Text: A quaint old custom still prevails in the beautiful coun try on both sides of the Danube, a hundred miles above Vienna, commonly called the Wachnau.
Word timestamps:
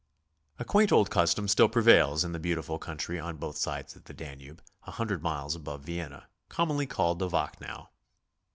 A 0.57 0.65
quaint 0.65 0.91
old 0.91 1.11
custom 1.11 1.47
still 1.47 1.69
prevails 1.69 2.23
in 2.23 2.31
the 2.31 2.39
beautiful 2.39 2.79
coun 2.79 2.97
try 2.97 3.19
on 3.19 3.37
both 3.37 3.55
sides 3.55 3.95
of 3.95 4.05
the 4.05 4.15
Danube, 4.15 4.63
a 4.87 4.91
hundred 4.93 5.21
miles 5.21 5.53
above 5.55 5.81
Vienna, 5.83 6.27
commonly 6.49 6.87
called 6.87 7.19
the 7.19 7.29
Wachnau. 7.29 7.85